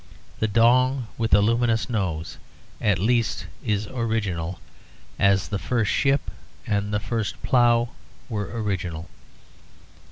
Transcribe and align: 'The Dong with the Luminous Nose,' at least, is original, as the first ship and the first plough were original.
'The 0.39 0.47
Dong 0.47 1.05
with 1.19 1.29
the 1.29 1.43
Luminous 1.43 1.87
Nose,' 1.87 2.37
at 2.81 2.97
least, 2.97 3.45
is 3.63 3.85
original, 3.85 4.59
as 5.19 5.49
the 5.49 5.59
first 5.59 5.91
ship 5.91 6.31
and 6.65 6.91
the 6.91 6.99
first 6.99 7.39
plough 7.43 7.89
were 8.27 8.45
original. 8.51 9.07